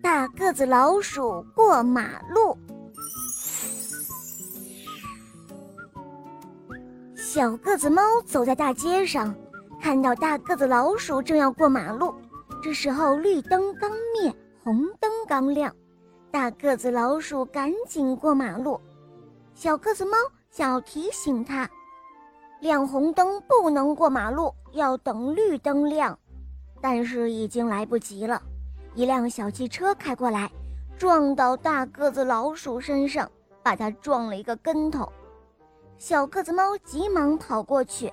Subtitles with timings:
[0.00, 2.56] 大个子老鼠过马路。
[7.16, 9.34] 小个子猫走在大街上，
[9.80, 12.14] 看到大个子老鼠正要过马路。
[12.62, 14.32] 这时候绿灯刚灭，
[14.62, 15.74] 红灯刚亮，
[16.30, 18.80] 大个子老鼠赶紧过马路。
[19.54, 20.16] 小个子猫
[20.50, 21.68] 想要提醒它，
[22.60, 26.16] 亮红灯不能过马路，要等绿灯亮。
[26.80, 28.42] 但是已经来不及了，
[28.94, 30.50] 一辆小汽车开过来，
[30.98, 33.30] 撞到大个子老鼠身上，
[33.62, 35.10] 把它撞了一个跟头。
[35.96, 38.12] 小个子猫急忙跑过去，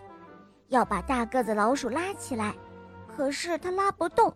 [0.69, 2.55] 要把大个子老鼠拉起来，
[3.07, 4.33] 可是它拉不动，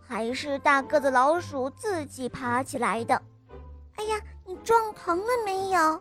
[0.00, 3.20] 还是大个子老鼠自己爬起来的。
[3.96, 6.00] 哎呀，你撞疼了没有？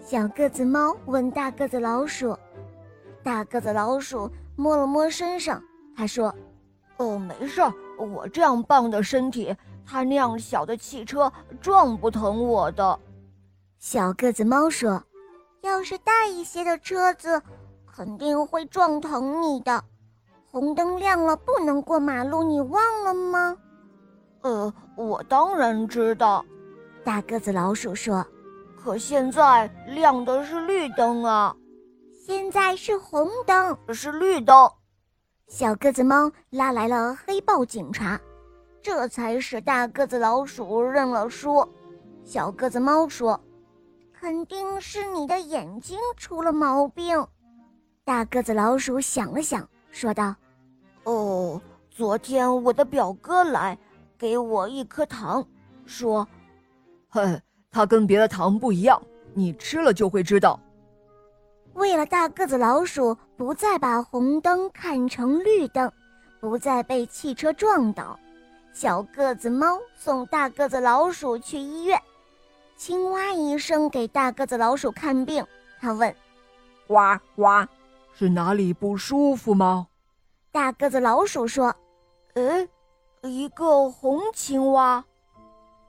[0.00, 2.36] 小个子猫问大个子老鼠。
[3.22, 5.62] 大个子老鼠摸了摸身上，
[5.96, 6.34] 他说。
[6.98, 9.54] 哦，没事儿，我这样棒的身体，
[9.84, 12.98] 它那样小的汽车撞不疼我的。
[13.78, 15.02] 小个子猫说
[15.62, 17.42] ：“要是大一些的车子，
[17.92, 19.82] 肯定会撞疼你的。
[20.50, 23.56] 红灯亮了，不能过马路，你忘了吗？”
[24.42, 26.44] 呃，我当然知道。
[27.02, 28.24] 大个子老鼠说
[28.80, 31.54] ：“可现在亮的是绿灯啊，
[32.24, 34.70] 现在是红灯，是绿灯。”
[35.46, 38.18] 小个子猫拉来了黑豹警察，
[38.82, 41.66] 这才使大个子老鼠认了输。
[42.24, 43.38] 小个子猫说
[44.18, 47.24] ：“肯定是你的眼睛出了毛病。”
[48.04, 50.34] 大个子老鼠想了想，说道
[51.04, 53.78] ：“哦，昨天我的表哥来，
[54.18, 55.46] 给我一颗糖，
[55.84, 56.26] 说，
[57.10, 59.00] 嘿，它跟别的糖不一样，
[59.34, 60.58] 你吃了就会知道。”
[61.74, 65.90] 为了大个子老鼠不再把红灯看成绿灯，
[66.40, 68.18] 不再被汽车撞倒，
[68.72, 72.00] 小个子猫送大个子老鼠去医院。
[72.76, 75.44] 青蛙医生给大个子老鼠看病，
[75.80, 76.14] 他问
[76.86, 77.66] ：“呱呱，
[78.12, 79.86] 是哪里不舒服吗？”
[80.52, 81.74] 大个子老鼠说
[82.34, 82.68] ：“嗯，
[83.22, 85.04] 一个红青蛙。”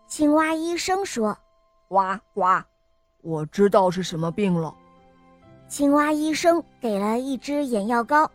[0.07, 1.38] 青蛙医生说
[1.89, 2.63] ：“呱呱，
[3.22, 4.73] 我知道是什么病了。”
[5.67, 8.29] 青蛙医生给了一支眼药膏，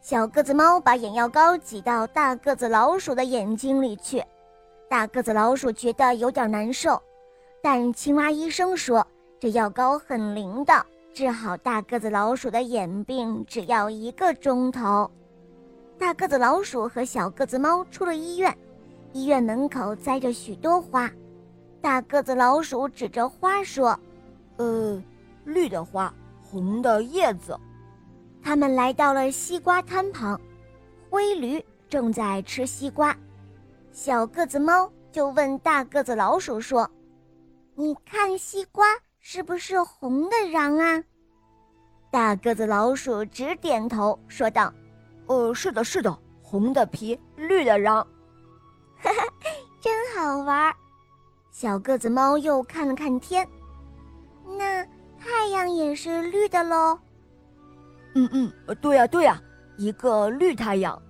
[0.00, 4.24] 小个子猫把眼药膏挤到大个子老鼠的眼睛里去，
[4.88, 7.00] 大个子老鼠觉得有点难受，
[7.62, 9.06] 但青蛙医生说
[9.38, 15.08] 这药膏很灵的，治好大个子老鼠的眼病只要一个钟头。
[15.98, 18.56] 大个子老鼠和小个子猫出了医院，
[19.12, 21.10] 医院门口栽着许多花，
[21.82, 24.00] 大个子老鼠指着花说
[24.56, 25.00] ：“呃，
[25.44, 26.12] 绿的花。”
[26.50, 27.56] 红的叶子，
[28.42, 30.40] 他们来到了西瓜摊旁，
[31.08, 33.16] 灰驴正在吃西瓜，
[33.92, 36.90] 小个子猫就问大个子老鼠说
[37.76, 38.84] ：“你看西瓜
[39.20, 41.04] 是不是红的瓤啊？”
[42.10, 44.72] 大个子老鼠直点头说道
[45.26, 48.04] ：“呃，是的，是的，红的皮，绿的瓤。”
[48.98, 49.24] 哈哈，
[49.80, 50.74] 真好玩。
[51.52, 53.46] 小个子猫又看了看天，
[54.58, 54.84] 那。
[55.20, 56.98] 太阳也是绿的喽。
[58.14, 59.40] 嗯嗯，对呀对呀，
[59.76, 61.00] 一个绿太阳。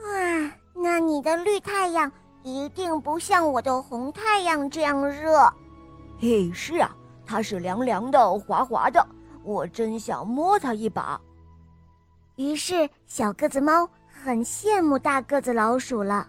[0.00, 2.10] 哇，那你的绿太阳
[2.42, 5.50] 一定不像我的红太阳这样热。
[6.18, 6.94] 嘿，是啊，
[7.24, 9.06] 它是凉凉的、滑滑的，
[9.42, 11.20] 我真想摸它一把。
[12.36, 16.28] 于是小个子猫很羡慕大个子老鼠了。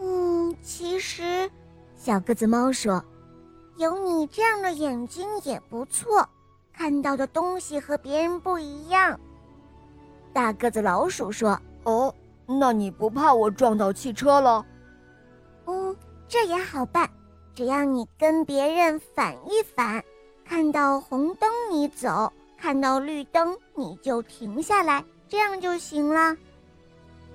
[0.00, 1.50] 嗯，其实，
[1.94, 3.04] 小个子猫说。
[3.82, 6.24] 有你这样的眼睛也不错，
[6.72, 9.18] 看到的东西和别人不一样。
[10.32, 12.14] 大个子老鼠说：“哦，
[12.46, 14.64] 那你不怕我撞到汽车了
[15.66, 15.96] ？”“嗯，
[16.28, 17.10] 这也好办，
[17.56, 20.00] 只要你跟别人反一反，
[20.44, 26.36] 看到红灯你走，看到绿灯你就停下来，这样就行了。”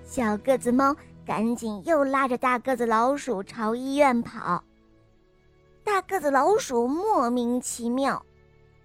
[0.05, 4.63] 小个子猫赶紧又拉着大个子老鼠朝医院跑。
[5.87, 8.21] 大个子老鼠莫名其妙，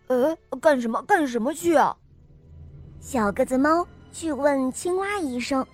[0.07, 1.97] 呃，干什么干什么去啊？
[3.01, 5.67] 小个子猫去问青蛙医生：“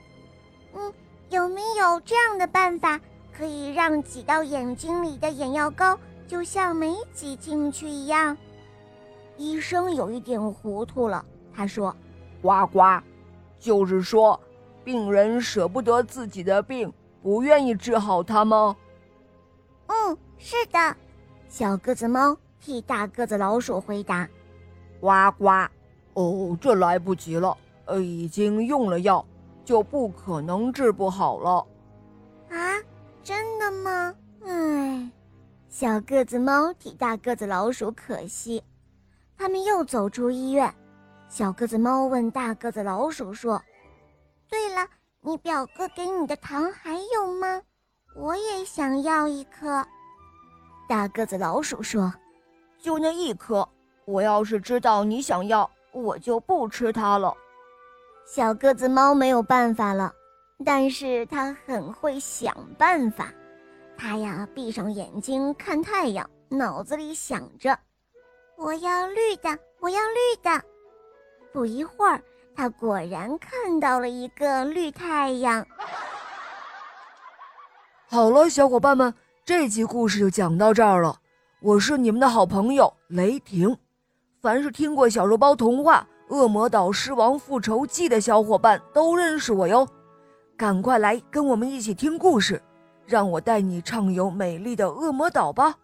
[0.73, 0.91] 嗯，
[1.29, 2.99] 有没有这样的办法，
[3.31, 8.35] 可以让挤到眼睛里的眼药膏就像没挤进去一样？”
[9.37, 11.23] 医生有一点糊涂了，
[11.55, 11.95] 他说
[12.41, 12.81] ：“呱呱，
[13.61, 14.41] 就是说，
[14.83, 16.91] 病人舍不得自己的病，
[17.23, 18.75] 不愿意治好它吗
[19.89, 20.97] ？”“嗯，是的。”
[21.49, 24.29] 小个子猫替大个子老鼠回答
[25.01, 25.69] ：“呱呱，
[26.13, 27.57] 哦，这来不及了，
[27.87, 29.25] 呃，已经用了药，
[29.65, 31.67] 就不可能治不好了。”
[32.51, 32.79] 啊，
[33.25, 34.15] 真的吗？
[34.45, 35.11] 唉，
[35.69, 38.63] 小个子猫替大个子老鼠可惜。
[39.37, 40.73] 他们又走出医院，
[41.29, 43.63] 小个子猫问大个子老鼠说
[44.51, 44.87] ：“对了，
[45.23, 47.63] 你表哥给你的糖还有吗？
[48.17, 49.87] 我也想要一颗。”
[50.89, 52.11] 大个子老鼠说
[52.81, 53.69] ：“就那一颗。
[54.07, 57.35] 我要是知道你想要，我就不吃它了。”
[58.27, 60.11] 小个子猫没有办法了，
[60.65, 63.31] 但是它很会想办法。
[63.99, 67.79] 它呀，闭上眼睛看太阳，脑子里想着。
[68.57, 70.63] 我要绿的，我要绿的。
[71.53, 72.23] 不一会儿，
[72.57, 75.67] 他果然看到了一个绿太阳。
[78.09, 79.13] 好了，小伙伴们，
[79.49, 81.17] 这集故事就讲到这儿了。
[81.63, 83.75] 我是你们的好朋友雷霆。
[84.43, 86.07] 凡是听过小肉包童话
[86.37, 89.89] 《恶魔岛狮王复仇记》的小伙伴都认识我哟。
[90.55, 92.63] 赶快来跟我们一起听故事，
[93.07, 95.75] 让我带你畅游美丽的恶魔岛吧。